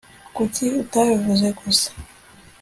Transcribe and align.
kuki 0.35 0.65
utabivuze 0.81 1.47
gusa 1.59 1.89